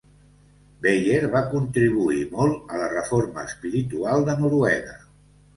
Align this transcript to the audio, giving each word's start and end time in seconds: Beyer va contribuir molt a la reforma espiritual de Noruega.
Beyer 0.85 1.19
va 1.35 1.41
contribuir 1.51 2.25
molt 2.33 2.73
a 2.73 2.81
la 2.85 2.89
reforma 2.97 3.47
espiritual 3.53 4.27
de 4.31 4.37
Noruega. 4.43 4.99